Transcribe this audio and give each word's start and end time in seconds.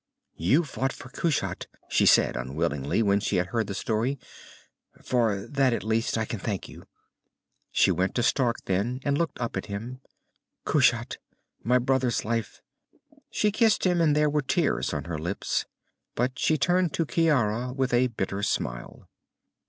"You 0.37 0.63
fought 0.63 0.91
for 0.93 1.09
Kushat," 1.09 1.67
she 1.87 2.07
said, 2.07 2.35
unwillingly, 2.35 3.03
when 3.03 3.19
she 3.19 3.35
had 3.35 3.49
heard 3.49 3.67
the 3.67 3.75
story. 3.75 4.17
"For 4.99 5.45
that, 5.45 5.73
at 5.73 5.83
least, 5.83 6.17
I 6.17 6.25
can 6.25 6.39
thank 6.39 6.67
you." 6.67 6.85
She 7.71 7.91
went 7.91 8.15
to 8.15 8.23
Stark 8.23 8.55
then, 8.65 8.99
and 9.03 9.15
looked 9.15 9.39
up 9.39 9.55
at 9.57 9.67
him. 9.67 10.01
"Kushat, 10.65 11.17
and 11.59 11.65
my 11.65 11.77
brother's 11.77 12.25
life...." 12.25 12.63
She 13.29 13.51
kissed 13.51 13.85
him, 13.85 14.01
and 14.01 14.15
there 14.15 14.27
were 14.27 14.41
tears 14.41 14.91
on 14.91 15.03
her 15.03 15.19
lips. 15.19 15.67
But 16.15 16.39
she 16.39 16.57
turned 16.57 16.93
to 16.95 17.05
Ciara 17.05 17.71
with 17.71 17.93
a 17.93 18.07
bitter 18.07 18.41
smile. 18.41 19.07